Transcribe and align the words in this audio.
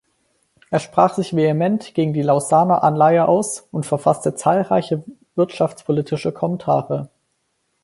Er 0.71 0.79
sprach 0.79 1.13
sich 1.13 1.35
vehement 1.35 1.93
gegen 1.93 2.11
die 2.11 2.23
Lausanner 2.23 2.83
Anleihe 2.83 3.27
aus 3.27 3.67
und 3.71 3.85
verfasste 3.85 4.33
zahlreiche 4.33 5.03
wirtschaftspolitische 5.35 6.31
Kommentare. 6.31 7.11